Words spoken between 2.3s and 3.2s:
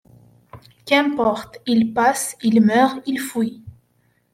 il meurt, il